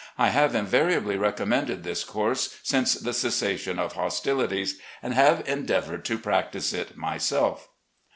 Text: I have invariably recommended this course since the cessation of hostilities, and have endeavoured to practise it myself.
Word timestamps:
I 0.17 0.29
have 0.29 0.55
invariably 0.55 1.15
recommended 1.15 1.83
this 1.83 2.03
course 2.03 2.57
since 2.63 2.95
the 2.95 3.13
cessation 3.13 3.77
of 3.77 3.93
hostilities, 3.93 4.79
and 5.03 5.13
have 5.13 5.47
endeavoured 5.47 6.05
to 6.05 6.17
practise 6.17 6.73
it 6.73 6.97
myself. 6.97 7.69